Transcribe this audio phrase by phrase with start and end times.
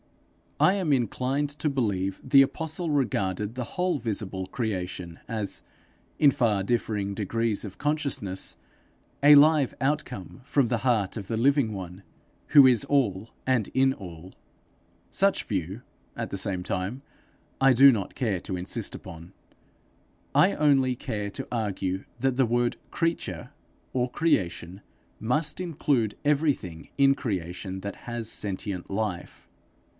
[0.59, 5.61] I am inclined to believe the apostle regarded the whole visible creation as,
[6.17, 8.55] in far differing degrees of consciousness,
[9.23, 12.03] a live outcome from the heart of the living one,
[12.49, 14.33] who is all and in all:
[15.11, 15.81] such view,
[16.15, 17.03] at the same time,
[17.59, 19.33] I do not care to insist upon;
[20.33, 23.51] I only care to argue that the word creature
[23.93, 24.81] or creation
[25.19, 29.47] must include everything in creation that has sentient life.